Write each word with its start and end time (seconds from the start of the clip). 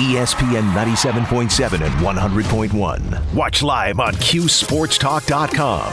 ESPN 0.00 0.72
97.7 0.72 1.84
and 1.84 1.94
100.1. 1.94 3.34
Watch 3.34 3.62
live 3.62 4.00
on 4.00 4.14
QSportsTalk.com. 4.14 5.92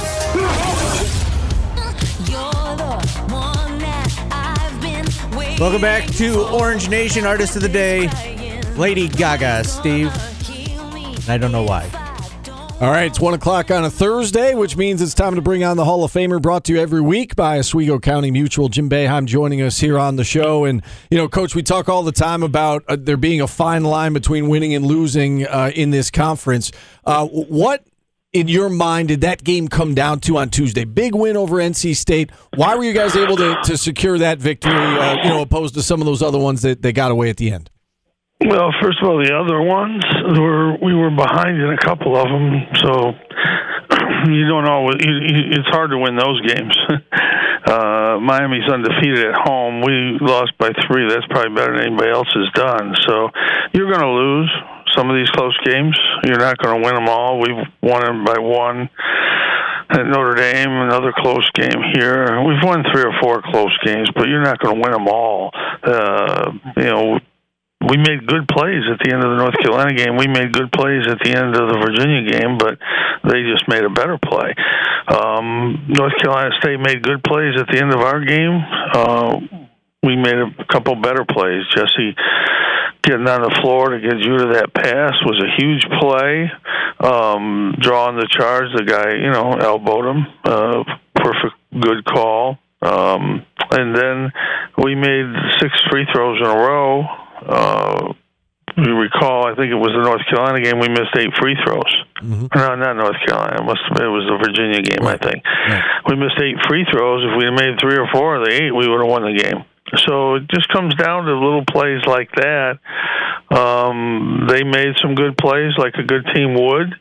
Welcome 5.60 5.82
back 5.82 6.08
to 6.12 6.48
Orange 6.54 6.88
Nation 6.88 7.26
Artist 7.26 7.58
of 7.58 7.62
the 7.64 7.68
Day, 7.68 8.08
Lady 8.78 9.10
Gaga, 9.10 9.66
Steve. 9.66 10.12
I 11.28 11.38
don't 11.38 11.52
know 11.52 11.64
why. 11.64 12.07
All 12.80 12.92
right, 12.92 13.08
it's 13.08 13.20
one 13.20 13.34
o'clock 13.34 13.72
on 13.72 13.86
a 13.86 13.90
Thursday, 13.90 14.54
which 14.54 14.78
means 14.78 15.02
it's 15.02 15.16
time 15.16 15.34
to 15.34 15.42
bring 15.42 15.64
on 15.64 15.78
the 15.78 15.86
Hall 15.86 16.04
of 16.04 16.14
Famer 16.14 16.40
brought 16.40 16.64
to 16.66 16.74
you 16.74 16.80
every 16.80 17.02
week 17.02 17.36
by 17.36 17.58
Oswego 17.58 17.98
County 17.98 18.30
Mutual. 18.30 18.70
Jim 18.70 18.88
Boeheim 18.88 19.26
joining 19.26 19.64
us 19.64 19.80
here 19.80 19.98
on 19.98 20.16
the 20.16 20.24
show. 20.24 20.64
And, 20.64 20.84
you 21.10 21.18
know, 21.18 21.28
Coach, 21.28 21.56
we 21.56 21.64
talk 21.64 21.90
all 21.90 22.04
the 22.04 22.12
time 22.12 22.44
about 22.44 22.84
uh, 22.88 22.96
there 23.00 23.18
being 23.18 23.42
a 23.42 23.48
fine 23.48 23.84
line 23.84 24.14
between 24.14 24.48
winning 24.48 24.76
and 24.76 24.86
losing 24.86 25.48
uh, 25.48 25.72
in 25.74 25.90
this 25.90 26.12
conference. 26.12 26.72
Uh, 27.04 27.26
what, 27.26 27.84
in 28.32 28.48
your 28.48 28.70
mind, 28.70 29.08
did 29.08 29.22
that 29.22 29.44
game 29.44 29.68
come 29.68 29.96
down 29.96 30.20
to 30.20 30.38
on 30.38 30.52
Tuesday? 30.52 30.84
Big 30.84 31.16
win 31.16 31.36
over 31.36 31.56
NC 31.56 31.96
State. 31.96 32.30
Why 32.58 32.76
were 32.76 32.84
you 32.84 32.94
guys 32.94 33.16
able 33.16 33.38
to, 33.38 33.58
to 33.64 33.76
secure 33.76 34.20
that 34.20 34.38
victory, 34.38 34.72
uh, 34.76 35.24
you 35.24 35.30
know, 35.30 35.42
opposed 35.42 35.74
to 35.74 35.82
some 35.82 36.00
of 36.00 36.06
those 36.06 36.22
other 36.22 36.38
ones 36.38 36.62
that 36.62 36.84
they 36.84 36.94
got 36.94 37.10
away 37.10 37.32
at 37.32 37.38
the 37.38 37.52
end? 37.52 37.72
Well, 38.40 38.70
first 38.82 39.02
of 39.02 39.10
all, 39.10 39.18
the 39.18 39.34
other 39.34 39.60
ones 39.60 40.06
were 40.38 40.78
we 40.78 40.94
were 40.94 41.10
behind 41.10 41.58
in 41.58 41.74
a 41.74 41.78
couple 41.78 42.16
of 42.16 42.30
them, 42.30 42.70
so 42.86 42.92
you 44.30 44.46
don't 44.46 44.70
always. 44.70 45.02
You, 45.02 45.14
you, 45.26 45.42
it's 45.58 45.68
hard 45.74 45.90
to 45.90 45.98
win 45.98 46.16
those 46.16 46.40
games. 46.46 46.78
uh, 47.66 48.20
Miami's 48.22 48.70
undefeated 48.70 49.26
at 49.26 49.42
home. 49.42 49.82
We 49.82 50.22
lost 50.22 50.54
by 50.60 50.70
three. 50.86 51.10
That's 51.10 51.26
probably 51.32 51.56
better 51.56 51.74
than 51.74 51.88
anybody 51.88 52.12
else 52.12 52.30
has 52.38 52.54
done. 52.54 52.94
So 53.08 53.30
you're 53.74 53.90
going 53.90 54.06
to 54.06 54.14
lose 54.14 54.54
some 54.96 55.10
of 55.10 55.16
these 55.18 55.32
close 55.32 55.58
games. 55.66 55.98
You're 56.24 56.38
not 56.38 56.60
going 56.60 56.78
to 56.78 56.86
win 56.86 56.94
them 56.94 57.10
all. 57.10 57.42
We've 57.42 57.66
won 57.82 58.06
them 58.06 58.24
by 58.24 58.38
one 58.38 58.90
at 59.90 60.06
Notre 60.06 60.36
Dame, 60.36 60.70
another 60.70 61.12
close 61.16 61.50
game 61.58 61.82
here. 61.94 62.38
We've 62.46 62.62
won 62.62 62.84
three 62.94 63.02
or 63.02 63.14
four 63.20 63.42
close 63.42 63.76
games, 63.84 64.10
but 64.14 64.28
you're 64.28 64.44
not 64.44 64.60
going 64.60 64.76
to 64.76 64.82
win 64.82 64.92
them 64.94 65.08
all. 65.08 65.50
Uh, 65.82 66.52
you 66.78 66.84
know 66.84 67.20
we 67.86 67.98
made 67.98 68.26
good 68.26 68.48
plays 68.48 68.84
at 68.90 68.98
the 69.06 69.14
end 69.14 69.24
of 69.24 69.30
the 69.30 69.38
North 69.38 69.58
Carolina 69.62 69.94
game. 69.94 70.18
We 70.18 70.28
made 70.28 70.52
good 70.52 70.72
plays 70.72 71.06
at 71.08 71.20
the 71.24 71.30
end 71.30 71.56
of 71.56 71.70
the 71.70 71.78
Virginia 71.78 72.26
game, 72.26 72.58
but 72.58 72.80
they 73.30 73.46
just 73.46 73.70
made 73.70 73.86
a 73.86 73.90
better 73.90 74.18
play. 74.18 74.56
Um, 75.08 75.86
North 75.88 76.14
Carolina 76.18 76.50
State 76.60 76.80
made 76.80 77.04
good 77.04 77.24
plays 77.24 77.54
at 77.60 77.68
the 77.70 77.78
end 77.80 77.94
of 77.94 78.02
our 78.02 78.20
game. 78.26 78.58
Uh, 78.94 79.40
we 80.02 80.16
made 80.16 80.36
a 80.36 80.66
couple 80.72 80.96
better 80.96 81.24
plays. 81.24 81.64
Jesse 81.76 82.16
getting 83.04 83.28
on 83.28 83.42
the 83.46 83.60
floor 83.62 83.90
to 83.90 84.02
get 84.02 84.20
you 84.20 84.38
to 84.38 84.58
that 84.58 84.74
pass 84.74 85.14
was 85.24 85.38
a 85.40 85.50
huge 85.62 85.86
play. 86.02 86.50
Um, 87.00 87.76
drawing 87.80 88.18
the 88.18 88.28
charge, 88.28 88.74
the 88.76 88.84
guy, 88.84 89.16
you 89.22 89.32
know, 89.32 89.54
elbowed 89.54 90.06
him. 90.06 90.28
Uh, 90.44 90.84
perfect, 91.14 91.56
good 91.80 92.04
call. 92.06 92.58
Um, 92.82 93.46
and 93.72 93.96
then 93.96 94.32
we 94.84 94.96
made 94.96 95.30
six 95.60 95.74
free 95.90 96.06
throws 96.12 96.40
in 96.42 96.48
a 96.48 96.56
row 96.56 97.06
uh, 97.48 98.14
you 98.78 98.94
recall, 98.94 99.48
I 99.48 99.56
think 99.56 99.72
it 99.72 99.80
was 99.80 99.90
the 99.90 100.04
North 100.06 100.22
Carolina 100.30 100.62
game. 100.62 100.80
We 100.80 100.90
missed 100.90 101.16
eight 101.18 101.34
free 101.42 101.58
throws. 101.66 101.90
Mm-hmm. 102.22 102.48
No, 102.54 102.76
not 102.76 102.94
North 102.94 103.18
Carolina. 103.26 103.64
It 103.64 103.66
must 103.66 103.82
have 103.90 103.98
been, 103.98 104.06
it 104.06 104.14
was 104.14 104.30
the 104.30 104.38
Virginia 104.38 104.82
game. 104.82 105.02
Right. 105.02 105.18
I 105.18 105.32
think 105.32 105.42
right. 105.46 105.84
we 106.08 106.16
missed 106.16 106.38
eight 106.38 106.62
free 106.68 106.86
throws. 106.86 107.26
If 107.26 107.34
we 107.38 107.46
had 107.50 107.58
made 107.58 107.80
three 107.82 107.98
or 107.98 108.08
four 108.14 108.38
of 108.38 108.46
the 108.46 108.54
eight, 108.54 108.70
we 108.70 108.88
would 108.88 109.02
have 109.02 109.10
won 109.10 109.24
the 109.24 109.34
game. 109.34 109.66
So 110.06 110.36
it 110.36 110.44
just 110.54 110.68
comes 110.70 110.94
down 110.96 111.26
to 111.26 111.34
little 111.34 111.66
plays 111.66 112.04
like 112.06 112.30
that. 112.36 112.78
Um, 113.50 114.46
they 114.50 114.64
made 114.64 114.94
some 115.02 115.16
good 115.16 115.38
plays, 115.38 115.74
like 115.78 115.96
a 115.96 116.04
good 116.04 116.28
team 116.36 116.54
would, 116.54 116.94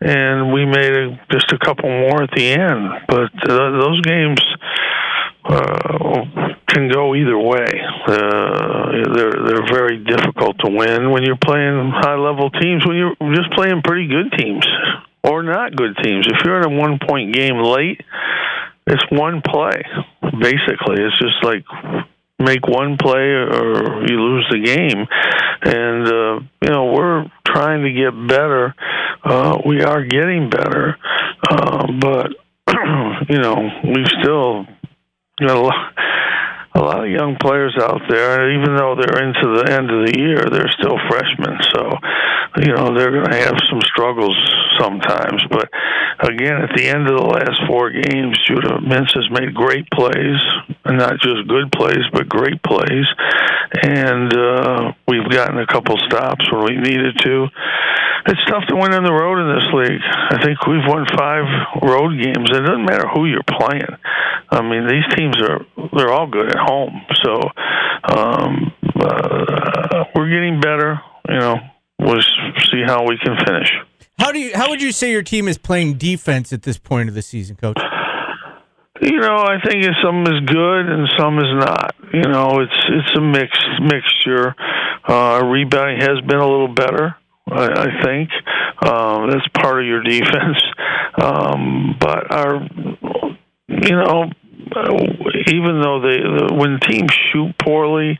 and 0.00 0.52
we 0.52 0.64
made 0.64 0.92
a, 0.92 1.20
just 1.32 1.50
a 1.52 1.58
couple 1.58 1.90
more 1.90 2.22
at 2.22 2.30
the 2.30 2.52
end. 2.52 2.88
But 3.08 3.34
uh, 3.50 3.70
those 3.76 4.00
games 4.02 4.40
uh, 5.44 6.50
can 6.68 6.88
go 6.88 7.14
either 7.14 7.38
way. 7.38 7.66
Uh, 8.06 9.14
they're 9.14 9.32
they're 9.44 9.66
very 9.72 9.98
difficult 10.04 10.56
to 10.64 10.70
win 10.70 11.10
when 11.10 11.22
you're 11.24 11.36
playing 11.36 11.90
high 11.94 12.16
level 12.16 12.50
teams. 12.50 12.86
When 12.86 12.96
you're 12.96 13.14
just 13.34 13.50
playing 13.52 13.82
pretty 13.82 14.08
good 14.08 14.32
teams 14.38 14.66
or 15.24 15.42
not 15.42 15.76
good 15.76 15.96
teams. 16.02 16.26
If 16.26 16.44
you're 16.44 16.60
in 16.60 16.72
a 16.72 16.76
one 16.76 16.98
point 17.06 17.34
game 17.34 17.58
late, 17.62 18.00
it's 18.86 19.04
one 19.10 19.42
play. 19.42 19.82
Basically, 20.22 20.96
it's 20.98 21.18
just 21.18 21.42
like 21.42 21.64
make 22.38 22.66
one 22.66 22.96
play 22.96 23.18
or 23.18 24.06
you 24.06 24.20
lose 24.20 24.46
the 24.50 24.60
game. 24.64 25.06
And 25.62 26.06
uh, 26.06 26.40
you 26.62 26.70
know 26.70 26.92
we're 26.92 27.24
trying 27.46 27.84
to 27.84 27.92
get 27.92 28.12
better. 28.28 28.74
Uh, 29.22 29.58
we 29.66 29.82
are 29.82 30.04
getting 30.04 30.48
better, 30.48 30.96
uh, 31.50 31.86
but 32.00 32.30
you 33.28 33.38
know 33.38 33.68
we 33.84 34.04
still 34.22 34.66
you 35.40 35.46
know, 35.46 35.70
a 36.74 36.78
lot 36.78 37.02
of 37.02 37.10
young 37.10 37.36
players 37.40 37.74
out 37.80 38.00
there, 38.08 38.52
even 38.52 38.76
though 38.76 38.94
they're 38.94 39.22
into 39.22 39.58
the 39.58 39.66
end 39.72 39.90
of 39.90 40.06
the 40.06 40.14
year, 40.16 40.38
they're 40.46 40.70
still 40.78 40.96
freshmen. 41.10 41.58
So, 41.74 41.90
you 42.62 42.72
know, 42.72 42.94
they're 42.94 43.10
going 43.10 43.30
to 43.30 43.42
have 43.42 43.58
some 43.68 43.80
struggles 43.82 44.36
sometimes. 44.78 45.42
But 45.50 45.68
again, 46.22 46.62
at 46.62 46.70
the 46.76 46.86
end 46.86 47.10
of 47.10 47.18
the 47.18 47.26
last 47.26 47.58
four 47.66 47.90
games, 47.90 48.38
Judah 48.46 48.78
Mintz 48.86 49.14
has 49.14 49.26
made 49.30 49.52
great 49.52 49.90
plays, 49.90 50.38
and 50.84 50.98
not 50.98 51.18
just 51.18 51.48
good 51.48 51.72
plays, 51.72 52.06
but 52.12 52.28
great 52.28 52.62
plays. 52.62 53.06
And 53.82 54.30
uh, 54.32 54.92
we've 55.08 55.28
gotten 55.28 55.58
a 55.58 55.66
couple 55.66 55.96
stops 56.06 56.46
when 56.52 56.64
we 56.64 56.76
needed 56.76 57.18
to 57.24 57.48
it's 58.26 58.44
tough 58.46 58.66
to 58.68 58.76
win 58.76 58.92
on 58.92 59.04
the 59.04 59.12
road 59.12 59.40
in 59.40 59.48
this 59.48 59.68
league. 59.72 60.04
I 60.04 60.44
think 60.44 60.60
we've 60.66 60.84
won 60.84 61.06
five 61.16 61.48
road 61.80 62.20
games. 62.20 62.52
It 62.52 62.60
doesn't 62.60 62.84
matter 62.84 63.08
who 63.08 63.24
you're 63.24 63.46
playing. 63.48 63.96
I 64.50 64.62
mean, 64.62 64.86
these 64.86 65.04
teams 65.16 65.36
are 65.40 65.60
they're 65.96 66.12
all 66.12 66.26
good 66.26 66.48
at 66.48 66.58
home. 66.58 67.02
So 67.22 67.40
um, 68.14 68.72
uh, 69.00 70.04
we're 70.14 70.28
getting 70.28 70.60
better. 70.60 71.00
You 71.28 71.38
know, 71.38 71.56
we'll 72.00 72.22
see 72.70 72.82
how 72.84 73.06
we 73.06 73.18
can 73.18 73.36
finish. 73.46 73.70
How 74.18 74.32
do 74.32 74.38
you? 74.38 74.52
How 74.54 74.68
would 74.68 74.82
you 74.82 74.92
say 74.92 75.10
your 75.10 75.22
team 75.22 75.48
is 75.48 75.56
playing 75.56 75.94
defense 75.94 76.52
at 76.52 76.62
this 76.62 76.78
point 76.78 77.08
of 77.08 77.14
the 77.14 77.22
season, 77.22 77.56
Coach? 77.56 77.78
You 79.00 79.18
know, 79.18 79.36
I 79.36 79.56
think 79.66 79.82
some 80.02 80.22
is 80.24 80.40
good 80.46 80.86
and 80.86 81.08
some 81.18 81.38
is 81.38 81.52
not. 81.54 81.94
You 82.12 82.22
know, 82.22 82.60
it's 82.60 82.86
it's 82.90 83.16
a 83.16 83.20
mixed 83.20 83.64
mixture. 83.80 84.54
Uh, 85.08 85.42
rebounding 85.44 86.00
has 86.00 86.20
been 86.26 86.38
a 86.38 86.46
little 86.46 86.68
better. 86.68 87.16
I, 87.48 87.66
I 87.66 88.02
think 88.04 88.30
um, 88.86 89.30
that's 89.30 89.46
part 89.54 89.80
of 89.80 89.86
your 89.86 90.02
defense. 90.04 90.62
Um, 91.20 91.96
but 91.98 92.30
our, 92.30 92.60
you 93.68 93.96
know, 93.96 94.30
even 95.48 95.80
though 95.82 96.00
they 96.00 96.18
the, 96.18 96.54
when 96.54 96.78
teams 96.80 97.12
shoot 97.32 97.52
poorly, 97.58 98.18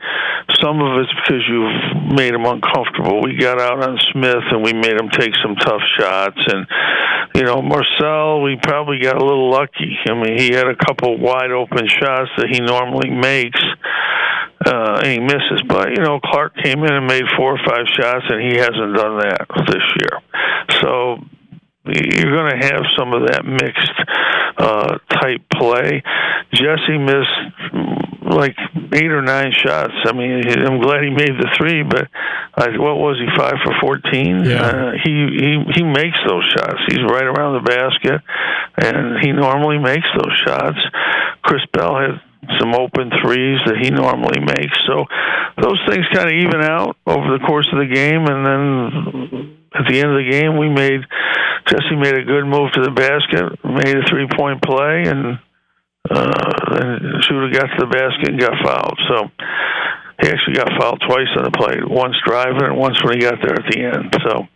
some 0.60 0.80
of 0.80 0.98
it's 1.00 1.12
because 1.22 1.42
you've 1.48 2.14
made 2.14 2.34
them 2.34 2.44
uncomfortable. 2.44 3.22
We 3.22 3.36
got 3.36 3.60
out 3.60 3.82
on 3.82 3.98
Smith 4.12 4.44
and 4.50 4.62
we 4.62 4.72
made 4.72 4.98
him 4.98 5.10
take 5.10 5.32
some 5.42 5.56
tough 5.56 5.82
shots, 5.98 6.38
and 6.38 6.66
you 7.34 7.42
know 7.42 7.62
Morsell, 7.62 8.42
we 8.44 8.56
probably 8.62 9.00
got 9.00 9.16
a 9.16 9.24
little 9.24 9.50
lucky. 9.50 9.96
I 10.08 10.14
mean, 10.14 10.38
he 10.38 10.52
had 10.52 10.66
a 10.66 10.76
couple 10.76 11.18
wide 11.18 11.50
open 11.50 11.86
shots 11.86 12.30
that 12.38 12.48
he 12.50 12.60
normally 12.60 13.10
makes, 13.10 13.60
uh, 14.66 15.00
and 15.04 15.06
he 15.06 15.20
misses. 15.20 15.62
But 15.68 15.90
you 15.90 16.02
know, 16.02 16.20
Clark 16.20 16.56
came 16.62 16.82
in 16.84 16.92
and 16.92 17.06
made 17.06 17.24
four 17.36 17.54
or 17.54 17.62
five 17.66 17.86
shots, 17.98 18.26
and 18.28 18.40
he 18.42 18.58
hasn't 18.58 18.96
done 18.96 19.18
that 19.18 19.46
this 19.66 19.86
year. 20.02 20.20
So 20.82 21.18
you're 21.94 22.32
going 22.32 22.60
to 22.60 22.66
have 22.66 22.82
some 22.98 23.12
of 23.12 23.28
that 23.28 23.44
mixed 23.44 23.98
uh, 24.58 24.98
type 25.20 25.42
play. 25.52 26.02
Jesse 26.52 26.98
missed 26.98 27.38
like 28.22 28.56
eight 28.94 29.10
or 29.10 29.22
nine 29.22 29.52
shots. 29.52 29.94
I 30.04 30.12
mean, 30.12 30.42
I'm 30.46 30.80
glad 30.80 31.02
he 31.02 31.10
made 31.10 31.34
the 31.38 31.48
three, 31.58 31.82
but 31.82 32.08
I, 32.54 32.70
what 32.78 32.98
was 32.98 33.18
he 33.18 33.26
five 33.36 33.54
for 33.64 33.74
fourteen? 33.80 34.44
Yeah. 34.44 34.62
Uh, 34.62 34.92
he 35.02 35.12
he 35.34 35.50
he 35.74 35.82
makes 35.82 36.18
those 36.26 36.44
shots. 36.54 36.78
He's 36.88 37.02
right 37.02 37.26
around 37.26 37.62
the 37.62 37.66
basket, 37.66 38.20
and 38.76 39.18
he 39.22 39.32
normally 39.32 39.78
makes 39.78 40.06
those 40.14 40.34
shots. 40.44 40.78
Chris 41.42 41.62
Bell 41.72 41.96
had 41.96 42.20
some 42.58 42.74
open 42.74 43.10
threes 43.22 43.58
that 43.66 43.78
he 43.78 43.90
normally 43.90 44.40
makes. 44.40 44.76
So 44.86 45.04
those 45.60 45.78
things 45.88 46.06
kind 46.12 46.28
of 46.28 46.34
even 46.34 46.62
out 46.62 46.96
over 47.06 47.38
the 47.38 47.44
course 47.46 47.68
of 47.72 47.78
the 47.78 47.90
game, 47.92 48.26
and 48.26 48.46
then 48.46 49.56
at 49.74 49.86
the 49.86 50.00
end 50.00 50.10
of 50.10 50.18
the 50.18 50.30
game, 50.30 50.58
we 50.58 50.68
made 50.68 51.00
Jesse 51.70 51.96
made 51.96 52.18
a 52.18 52.24
good 52.24 52.44
move 52.44 52.72
to 52.74 52.82
the 52.82 52.90
basket, 52.90 53.46
made 53.62 53.96
a 53.96 54.02
three 54.10 54.26
point 54.26 54.60
play, 54.62 55.06
and 55.06 55.38
uh, 56.10 56.50
and 56.82 57.22
Judah 57.22 57.54
got 57.54 57.70
to 57.70 57.86
the 57.86 57.86
basket 57.86 58.34
and 58.34 58.40
got 58.40 58.58
fouled. 58.64 58.98
So 59.06 59.30
he 60.22 60.28
actually 60.28 60.54
got 60.54 60.74
fouled 60.78 61.00
twice 61.06 61.30
on 61.38 61.44
the 61.44 61.54
play, 61.54 61.78
once 61.86 62.16
driving 62.26 62.62
and 62.62 62.76
once 62.76 62.98
when 63.04 63.14
he 63.14 63.20
got 63.20 63.38
there 63.40 63.54
at 63.54 63.70
the 63.70 63.80
end. 63.86 64.10
So 64.26 64.48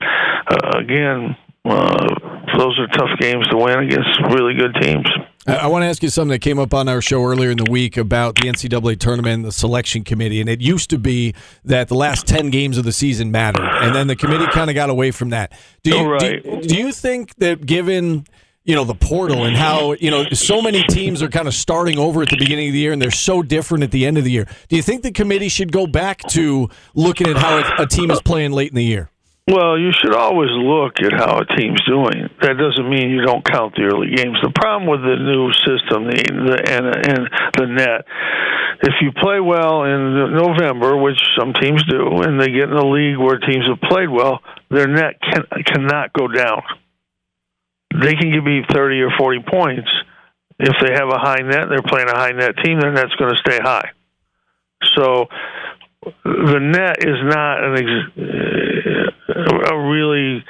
uh, 0.51 0.79
again, 0.79 1.37
uh, 1.65 2.35
those 2.59 2.79
are 2.79 2.89
tough 2.89 3.15
games 3.21 3.47
to 3.49 3.57
win 3.57 3.79
against 3.79 4.35
really 4.35 4.55
good 4.55 4.75
teams. 4.81 5.07
I, 5.47 5.55
I 5.57 5.67
want 5.67 5.83
to 5.83 5.87
ask 5.87 6.03
you 6.03 6.09
something 6.09 6.31
that 6.31 6.41
came 6.41 6.59
up 6.59 6.75
on 6.75 6.89
our 6.89 7.01
show 7.01 7.23
earlier 7.25 7.51
in 7.51 7.59
the 7.59 7.71
week 7.71 7.97
about 7.97 8.35
the 8.37 8.43
NCAA 8.49 8.99
tournament, 8.99 9.45
the 9.45 9.53
selection 9.53 10.05
committee, 10.05 10.41
and 10.41 10.49
it 10.49 10.61
used 10.61 10.91
to 10.91 10.99
be 10.99 11.35
that 11.65 11.89
the 11.89 11.95
last 11.95 12.27
ten 12.27 12.51
games 12.51 12.79
of 12.79 12.85
the 12.85 12.93
season 12.93 13.31
mattered, 13.31 13.65
and 13.65 13.95
then 13.95 14.07
the 14.07 14.17
committee 14.17 14.47
kind 14.49 14.71
of 14.71 14.75
got 14.75 14.91
away 14.91 15.11
from 15.11 15.31
that. 15.31 15.53
Do 15.83 15.97
you, 15.97 16.09
Right. 16.11 16.43
do, 16.43 16.61
do 16.63 16.77
you 16.77 16.93
think 16.93 17.35
that 17.37 17.65
given 17.67 18.27
you 18.65 18.75
know 18.75 18.85
the 18.85 18.95
portal 18.95 19.45
and 19.45 19.55
how 19.55 19.93
you 19.93 20.11
know 20.11 20.25
so 20.33 20.63
many 20.63 20.83
teams 20.85 21.23
are 21.23 21.29
kind 21.29 21.47
of 21.47 21.53
starting 21.53 21.99
over 21.99 22.23
at 22.23 22.31
the 22.31 22.37
beginning 22.39 22.69
of 22.69 22.73
the 22.73 22.79
year 22.79 22.93
and 22.93 23.03
they're 23.03 23.11
so 23.11 23.43
different 23.43 23.85
at 23.85 23.91
the 23.91 24.07
end 24.07 24.17
of 24.17 24.25
the 24.25 24.31
year, 24.31 24.49
do 24.69 24.77
you 24.77 24.83
think 24.83 25.03
the 25.03 25.13
committee 25.13 25.51
should 25.51 25.71
go 25.71 25.87
back 25.87 26.23
to 26.29 26.71
looking 26.95 27.27
at 27.29 27.37
how 27.37 27.59
a, 27.59 27.83
a 27.83 27.87
team 27.87 28.11
is 28.11 28.23
playing 28.23 28.53
late 28.53 28.71
in 28.71 28.77
the 28.77 28.85
year? 28.85 29.11
Well, 29.47 29.79
you 29.79 29.93
should 29.93 30.15
always 30.15 30.49
look 30.57 31.05
at 31.05 31.13
how 31.13 31.37
a 31.37 31.45
team's 31.45 31.83
doing. 31.85 32.31
That 32.41 32.57
doesn't 32.57 32.89
mean 32.89 33.11
you 33.11 33.21
don't 33.21 33.45
count 33.45 33.75
the 33.77 33.85
early 33.85 34.17
games. 34.17 34.41
The 34.41 34.49
problem 34.49 34.89
with 34.89 35.05
the 35.05 35.21
new 35.21 35.53
system, 35.53 36.09
the, 36.09 36.17
the 36.17 36.57
and, 36.65 36.87
and 36.89 37.29
the 37.53 37.67
net, 37.69 38.09
if 38.81 38.95
you 39.03 39.13
play 39.13 39.41
well 39.41 39.85
in 39.85 40.33
November, 40.33 40.97
which 40.97 41.21
some 41.39 41.53
teams 41.61 41.85
do, 41.85 42.25
and 42.25 42.41
they 42.41 42.49
get 42.57 42.73
in 42.73 42.73
a 42.73 42.89
league 42.89 43.19
where 43.19 43.37
teams 43.37 43.69
have 43.69 43.85
played 43.85 44.09
well, 44.09 44.41
their 44.71 44.89
net 44.89 45.21
can, 45.21 45.45
cannot 45.67 46.15
go 46.15 46.27
down. 46.27 46.63
They 48.01 48.15
can 48.17 48.33
give 48.33 48.49
you 48.49 48.65
30 48.73 49.01
or 49.03 49.11
40 49.19 49.45
points. 49.45 49.91
If 50.59 50.73
they 50.81 50.93
have 50.97 51.09
a 51.13 51.19
high 51.21 51.45
net, 51.45 51.69
they're 51.69 51.85
playing 51.85 52.09
a 52.09 52.17
high 52.17 52.33
net 52.33 52.57
team, 52.65 52.81
their 52.81 52.93
net's 52.93 53.15
going 53.17 53.35
to 53.35 53.41
stay 53.45 53.61
high. 53.61 53.91
So 54.97 55.27
the 56.25 56.61
net 56.61 57.05
is 57.05 57.21
not 57.29 57.65
an 57.65 57.75
ex- 57.77 59.14
a 59.35 59.79
really 59.79 60.45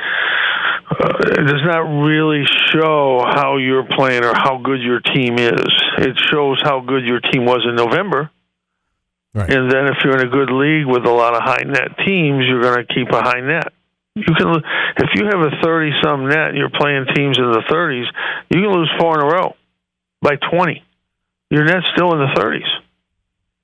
uh, 0.90 1.18
it 1.20 1.46
does 1.46 1.64
not 1.64 2.04
really 2.04 2.44
show 2.72 3.24
how 3.24 3.56
you're 3.56 3.84
playing 3.84 4.24
or 4.24 4.34
how 4.34 4.58
good 4.62 4.80
your 4.80 5.00
team 5.00 5.38
is. 5.38 5.64
It 5.98 6.16
shows 6.30 6.60
how 6.62 6.80
good 6.80 7.04
your 7.04 7.20
team 7.20 7.46
was 7.46 7.64
in 7.68 7.74
November. 7.74 8.30
Right. 9.34 9.50
And 9.50 9.70
then 9.70 9.86
if 9.86 9.96
you're 10.04 10.16
in 10.16 10.26
a 10.26 10.30
good 10.30 10.50
league 10.50 10.86
with 10.86 11.04
a 11.06 11.10
lot 11.10 11.34
of 11.34 11.42
high 11.42 11.64
net 11.66 11.98
teams, 12.06 12.44
you're 12.46 12.62
going 12.62 12.86
to 12.86 12.94
keep 12.94 13.08
a 13.10 13.20
high 13.20 13.40
net. 13.40 13.72
You 14.14 14.22
can 14.22 14.62
if 14.96 15.10
you 15.16 15.24
have 15.24 15.40
a 15.40 15.50
30 15.62 15.90
some 16.02 16.28
net 16.28 16.50
and 16.50 16.58
you're 16.58 16.70
playing 16.70 17.06
teams 17.16 17.36
in 17.36 17.50
the 17.50 17.64
30s, 17.68 18.06
you 18.50 18.62
can 18.62 18.72
lose 18.72 18.90
four 18.98 19.18
in 19.18 19.24
a 19.24 19.26
row 19.26 19.56
by 20.22 20.36
20. 20.36 20.84
Your 21.50 21.64
net's 21.64 21.86
still 21.94 22.12
in 22.12 22.20
the 22.20 22.32
30s 22.40 22.70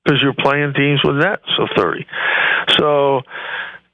because 0.04 0.18
you're 0.22 0.34
playing 0.34 0.74
teams 0.74 1.00
with 1.04 1.16
nets 1.16 1.46
of 1.60 1.68
30. 1.76 2.04
So 2.78 3.20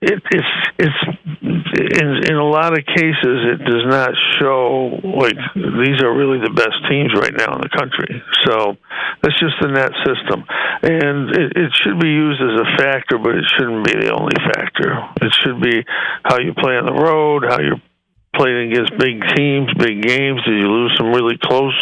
it, 0.01 0.23
it's 0.31 0.55
it's 0.79 1.01
in 1.43 2.09
in 2.29 2.37
a 2.37 2.45
lot 2.45 2.77
of 2.77 2.85
cases 2.85 3.37
it 3.57 3.65
does 3.65 3.85
not 3.89 4.11
show 4.39 4.93
like 5.03 5.37
these 5.55 6.03
are 6.03 6.13
really 6.13 6.39
the 6.39 6.53
best 6.53 6.77
teams 6.91 7.15
right 7.17 7.33
now 7.33 7.55
in 7.57 7.61
the 7.65 7.73
country. 7.73 8.23
So 8.45 8.77
that's 9.23 9.39
just 9.41 9.57
the 9.61 9.69
net 9.69 9.93
system, 10.05 10.45
and 10.83 11.31
it, 11.31 11.53
it 11.57 11.73
should 11.81 11.99
be 11.99 12.09
used 12.09 12.43
as 12.43 12.61
a 12.61 12.77
factor, 12.77 13.17
but 13.17 13.37
it 13.37 13.45
shouldn't 13.57 13.87
be 13.87 13.95
the 13.95 14.13
only 14.13 14.37
factor. 14.53 15.01
It 15.23 15.33
should 15.41 15.61
be 15.63 15.85
how 16.25 16.39
you 16.39 16.53
play 16.53 16.77
on 16.77 16.85
the 16.85 16.93
road, 16.93 17.45
how 17.49 17.61
you're 17.61 17.81
playing 18.37 18.73
against 18.73 18.99
big 18.99 19.21
teams, 19.35 19.73
big 19.79 20.03
games? 20.03 20.43
Did 20.45 20.61
you 20.61 20.69
lose 20.69 20.95
some 20.97 21.13
really 21.13 21.39
close 21.43 21.75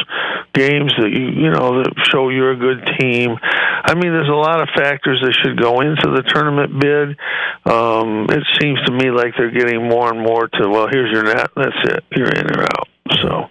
games 0.55 0.93
that 0.99 1.11
you 1.11 1.29
you 1.29 1.51
know 1.51 1.83
that 1.83 1.93
show 2.11 2.29
you're 2.29 2.53
a 2.53 2.56
good 2.56 2.83
team? 2.99 3.37
I 3.43 3.95
mean, 3.95 4.12
there's 4.12 4.29
a 4.29 4.39
lot 4.39 4.61
of 4.61 4.69
factors 4.75 5.21
that 5.23 5.35
should 5.43 5.61
go 5.61 5.81
into 5.81 6.11
the 6.15 6.23
tournament 6.23 6.79
bid. 6.79 7.19
Um, 7.67 8.27
it 8.31 8.45
seems 8.61 8.81
to 8.87 8.93
me 8.93 9.11
like 9.11 9.35
they're 9.37 9.51
getting 9.51 9.89
more 9.89 10.12
and 10.12 10.23
more 10.23 10.49
to 10.49 10.69
well, 10.69 10.89
here's 10.91 11.12
your 11.12 11.25
net, 11.25 11.51
that's 11.56 11.83
it, 11.85 12.05
you're 12.17 12.31
in 12.31 12.47
or 12.47 12.62
out. 12.62 12.89
So. 13.21 13.49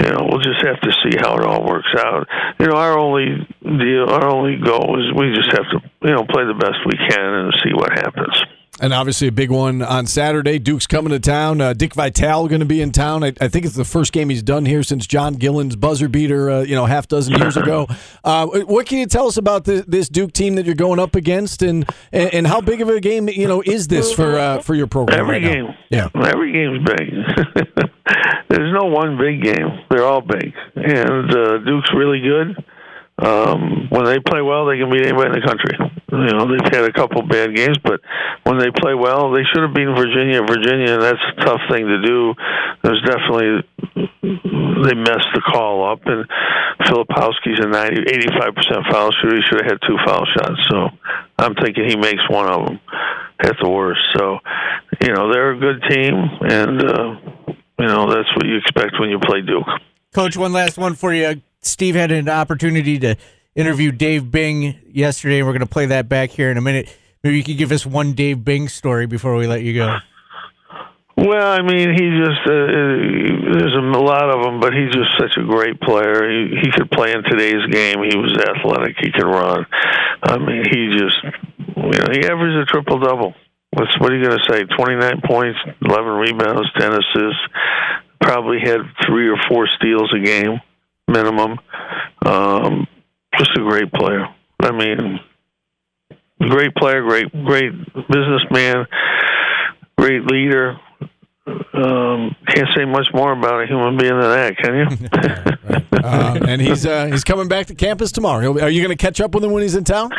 You 0.00 0.08
know, 0.08 0.26
we'll 0.26 0.40
just 0.40 0.64
have 0.64 0.80
to 0.80 0.90
see 1.04 1.18
how 1.20 1.36
it 1.36 1.44
all 1.44 1.66
works 1.66 1.92
out. 1.98 2.26
You 2.58 2.66
know, 2.66 2.76
our 2.76 2.98
only 2.98 3.46
deal, 3.60 4.08
our 4.08 4.26
only 4.26 4.56
goal 4.56 4.98
is 4.98 5.12
we 5.14 5.34
just 5.34 5.52
have 5.52 5.68
to, 5.68 5.82
you 6.08 6.14
know, 6.14 6.24
play 6.24 6.44
the 6.46 6.56
best 6.56 6.80
we 6.86 6.96
can 6.96 7.20
and 7.20 7.52
see 7.62 7.74
what 7.74 7.92
happens. 7.92 8.42
And 8.82 8.92
obviously 8.92 9.28
a 9.28 9.32
big 9.32 9.52
one 9.52 9.80
on 9.80 10.08
Saturday. 10.08 10.58
Duke's 10.58 10.88
coming 10.88 11.10
to 11.10 11.20
town. 11.20 11.60
Uh, 11.60 11.72
Dick 11.72 11.94
Vitale 11.94 12.48
going 12.48 12.58
to 12.58 12.66
be 12.66 12.82
in 12.82 12.90
town. 12.90 13.22
I, 13.22 13.32
I, 13.40 13.46
think 13.46 13.64
it's 13.64 13.76
the 13.76 13.84
first 13.84 14.12
game 14.12 14.28
he's 14.28 14.42
done 14.42 14.66
here 14.66 14.82
since 14.82 15.06
John 15.06 15.34
Gillon's 15.34 15.76
buzzer 15.76 16.08
beater, 16.08 16.50
uh, 16.50 16.62
you 16.62 16.74
know, 16.74 16.86
half 16.86 17.06
dozen 17.06 17.34
years 17.38 17.56
ago. 17.56 17.86
Uh, 18.24 18.46
what 18.46 18.86
can 18.86 18.98
you 18.98 19.06
tell 19.06 19.26
us 19.26 19.36
about 19.36 19.64
the, 19.64 19.84
this 19.88 20.08
Duke 20.08 20.32
team 20.32 20.54
that 20.54 20.64
you're 20.64 20.76
going 20.76 21.00
up 21.00 21.16
against, 21.16 21.60
and, 21.62 21.88
and, 22.12 22.32
and 22.32 22.46
how 22.46 22.60
big 22.60 22.80
of 22.80 22.88
a 22.88 23.00
game 23.00 23.28
you 23.28 23.48
know 23.48 23.62
is 23.66 23.88
this 23.88 24.12
for 24.12 24.38
uh, 24.38 24.60
for 24.60 24.74
your 24.74 24.86
program? 24.86 25.18
Every 25.18 25.42
right 25.42 25.52
game, 25.52 25.66
now? 25.66 25.76
yeah, 25.90 26.08
every 26.14 26.52
game's 26.52 26.84
big. 26.84 27.10
There's 28.48 28.72
no 28.72 28.86
one 28.86 29.18
big 29.18 29.42
game. 29.42 29.68
They're 29.90 30.04
all 30.04 30.20
big, 30.20 30.52
and 30.76 31.30
uh, 31.34 31.58
Duke's 31.58 31.90
really 31.94 32.20
good. 32.20 32.64
Um, 33.18 33.88
when 33.90 34.04
they 34.04 34.18
play 34.20 34.40
well, 34.40 34.66
they 34.66 34.78
can 34.78 34.90
beat 34.90 35.02
anybody 35.02 35.30
in 35.30 35.40
the 35.40 35.46
country. 35.46 36.01
You 36.12 36.36
know, 36.36 36.44
they've 36.44 36.72
had 36.72 36.84
a 36.84 36.92
couple 36.92 37.22
bad 37.22 37.56
games, 37.56 37.78
but 37.82 38.00
when 38.44 38.58
they 38.58 38.68
play 38.70 38.92
well, 38.92 39.32
they 39.32 39.44
should 39.48 39.62
have 39.62 39.72
beaten 39.72 39.96
Virginia. 39.96 40.42
Virginia, 40.42 40.92
and 40.92 41.02
that's 41.02 41.24
a 41.38 41.40
tough 41.40 41.60
thing 41.70 41.86
to 41.86 42.02
do. 42.02 42.34
There's 42.82 43.00
definitely 43.00 43.64
they 44.20 44.94
messed 44.94 45.32
the 45.32 45.40
call 45.40 45.90
up, 45.90 46.00
and 46.04 46.28
Filipowski's 46.84 47.64
a 47.64 47.68
90, 47.68 48.02
85% 48.28 48.92
foul 48.92 49.10
shooter. 49.12 49.36
He 49.36 49.42
should 49.48 49.62
have 49.62 49.70
had 49.72 49.78
two 49.88 49.96
foul 50.04 50.26
shots. 50.36 50.60
So 50.68 50.88
I'm 51.38 51.54
thinking 51.54 51.88
he 51.88 51.96
makes 51.96 52.22
one 52.28 52.46
of 52.46 52.66
them 52.66 52.80
at 53.40 53.56
the 53.62 53.70
worst. 53.70 54.00
So, 54.14 54.38
you 55.02 55.14
know, 55.14 55.32
they're 55.32 55.52
a 55.52 55.58
good 55.58 55.82
team, 55.88 56.14
and 56.42 56.82
uh, 56.82 57.16
you 57.78 57.86
know 57.88 58.12
that's 58.12 58.28
what 58.36 58.46
you 58.46 58.56
expect 58.58 59.00
when 59.00 59.08
you 59.08 59.18
play 59.18 59.40
Duke. 59.40 59.66
Coach, 60.12 60.36
one 60.36 60.52
last 60.52 60.76
one 60.76 60.94
for 60.94 61.14
you. 61.14 61.40
Steve 61.62 61.94
had 61.94 62.10
an 62.10 62.28
opportunity 62.28 62.98
to 62.98 63.16
interview 63.54 63.92
Dave 63.92 64.30
Bing 64.30 64.78
yesterday, 64.90 65.38
and 65.38 65.46
we're 65.46 65.52
going 65.52 65.60
to 65.60 65.66
play 65.66 65.86
that 65.86 66.08
back 66.08 66.30
here 66.30 66.50
in 66.50 66.56
a 66.56 66.60
minute. 66.60 66.96
Maybe 67.22 67.36
you 67.36 67.44
could 67.44 67.58
give 67.58 67.72
us 67.72 67.86
one 67.86 68.14
Dave 68.14 68.44
Bing 68.44 68.68
story 68.68 69.06
before 69.06 69.36
we 69.36 69.46
let 69.46 69.62
you 69.62 69.74
go. 69.74 69.98
Well, 71.16 71.52
I 71.52 71.62
mean, 71.62 71.90
he 71.92 72.08
just 72.18 72.40
uh, 72.46 72.66
there's 73.52 73.76
a 73.76 74.00
lot 74.00 74.30
of 74.30 74.42
them, 74.42 74.60
but 74.60 74.72
he's 74.72 74.92
just 74.92 75.12
such 75.20 75.36
a 75.36 75.44
great 75.44 75.80
player. 75.80 76.28
He 76.28 76.56
he 76.62 76.70
could 76.72 76.90
play 76.90 77.12
in 77.12 77.22
today's 77.22 77.64
game. 77.70 78.02
He 78.02 78.16
was 78.16 78.32
athletic. 78.32 78.96
He 78.98 79.12
could 79.12 79.26
run. 79.26 79.66
I 80.22 80.38
mean, 80.38 80.64
he 80.64 80.88
just 80.98 81.16
you 81.76 81.98
know 82.00 82.08
he 82.10 82.24
averaged 82.26 82.56
a 82.56 82.64
triple 82.64 82.98
double. 82.98 83.34
What's 83.70 83.96
what 84.00 84.10
are 84.10 84.16
you 84.16 84.24
going 84.24 84.38
to 84.38 84.52
say? 84.52 84.64
Twenty 84.76 84.96
nine 84.96 85.20
points, 85.24 85.58
eleven 85.82 86.12
rebounds, 86.12 86.68
ten 86.78 86.92
assists. 86.92 87.44
Probably 88.20 88.58
had 88.60 88.80
three 89.06 89.28
or 89.28 89.36
four 89.48 89.68
steals 89.76 90.12
a 90.16 90.24
game 90.24 90.60
minimum. 91.08 91.58
Um, 92.24 92.86
just 93.38 93.50
a 93.56 93.60
great 93.60 93.92
player. 93.92 94.26
I 94.60 94.72
mean, 94.72 95.20
great 96.40 96.74
player, 96.74 97.02
great 97.02 97.32
great 97.44 97.72
businessman, 98.08 98.86
great 99.98 100.24
leader. 100.26 100.78
Um, 101.46 102.36
can't 102.46 102.68
say 102.76 102.84
much 102.84 103.08
more 103.12 103.32
about 103.32 103.62
a 103.62 103.66
human 103.66 103.96
being 103.96 104.18
than 104.18 104.30
that, 104.30 104.56
can 104.56 104.74
you? 104.74 105.98
uh, 106.04 106.38
and 106.46 106.60
he's 106.60 106.86
uh, 106.86 107.06
he's 107.06 107.24
coming 107.24 107.48
back 107.48 107.66
to 107.66 107.74
campus 107.74 108.12
tomorrow. 108.12 108.60
Are 108.60 108.70
you 108.70 108.80
going 108.80 108.96
to 108.96 109.02
catch 109.02 109.20
up 109.20 109.34
with 109.34 109.44
him 109.44 109.50
when 109.50 109.62
he's 109.62 109.74
in 109.74 109.84
town? 109.84 110.10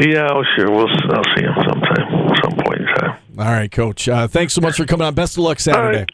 yeah, 0.00 0.28
oh, 0.30 0.42
sure. 0.56 0.70
We'll 0.70 0.88
I'll 0.88 1.24
see 1.36 1.42
him 1.42 1.54
sometime, 1.66 2.28
some 2.42 2.64
point 2.64 2.80
in 2.80 2.86
time. 2.86 3.18
All 3.38 3.46
right, 3.46 3.70
Coach. 3.70 4.08
Uh, 4.08 4.28
thanks 4.28 4.52
so 4.52 4.60
much 4.60 4.76
for 4.76 4.84
coming 4.84 5.06
on. 5.06 5.14
Best 5.14 5.38
of 5.38 5.44
luck 5.44 5.58
Saturday. 5.58 6.06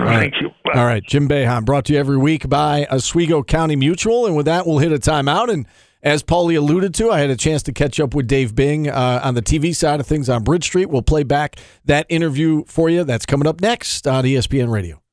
Right. 0.00 0.32
Thank 0.32 0.34
you. 0.40 0.48
Bye. 0.64 0.78
All 0.78 0.86
right, 0.86 1.04
Jim 1.04 1.28
Boeheim 1.28 1.64
brought 1.64 1.84
to 1.86 1.92
you 1.92 1.98
every 1.98 2.16
week 2.16 2.48
by 2.48 2.86
Oswego 2.90 3.42
County 3.42 3.76
Mutual. 3.76 4.26
And 4.26 4.34
with 4.34 4.46
that, 4.46 4.66
we'll 4.66 4.78
hit 4.78 4.92
a 4.92 4.98
timeout. 4.98 5.52
And 5.52 5.66
as 6.02 6.22
Paulie 6.22 6.56
alluded 6.56 6.94
to, 6.94 7.10
I 7.10 7.20
had 7.20 7.30
a 7.30 7.36
chance 7.36 7.62
to 7.64 7.72
catch 7.72 8.00
up 8.00 8.14
with 8.14 8.26
Dave 8.26 8.54
Bing 8.54 8.88
uh, 8.88 9.20
on 9.22 9.34
the 9.34 9.42
TV 9.42 9.74
side 9.74 10.00
of 10.00 10.06
things 10.06 10.28
on 10.28 10.42
Bridge 10.42 10.64
Street. 10.64 10.86
We'll 10.86 11.02
play 11.02 11.22
back 11.22 11.56
that 11.84 12.06
interview 12.08 12.64
for 12.66 12.88
you. 12.88 13.04
That's 13.04 13.26
coming 13.26 13.46
up 13.46 13.60
next 13.60 14.06
on 14.06 14.24
ESPN 14.24 14.70
Radio. 14.70 15.00